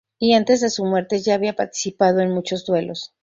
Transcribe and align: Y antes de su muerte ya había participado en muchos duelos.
Y 0.17 0.33
antes 0.33 0.61
de 0.61 0.71
su 0.71 0.83
muerte 0.83 1.19
ya 1.21 1.35
había 1.35 1.55
participado 1.55 2.21
en 2.21 2.31
muchos 2.33 2.65
duelos. 2.65 3.13